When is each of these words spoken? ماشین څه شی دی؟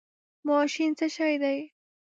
ماشین 0.47 0.91
څه 0.99 1.07
شی 1.15 1.35
دی؟ 1.41 1.57